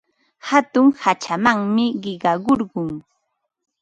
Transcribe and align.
Hatun 0.47 0.87
hachamanmi 1.01 1.85
qiqakurqun. 2.03 2.89